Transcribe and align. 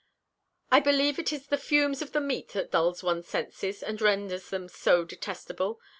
"I 0.71 0.79
believe 0.79 1.19
it 1.19 1.31
is 1.31 1.45
the 1.45 1.59
fumes 1.59 2.01
of 2.01 2.11
the 2.11 2.19
meat 2.19 2.53
that 2.53 2.71
dulls 2.71 3.03
one's 3.03 3.27
senses, 3.27 3.83
and 3.83 4.01
renders 4.01 4.49
them 4.49 4.67
so 4.67 5.05
detestable. 5.05 5.79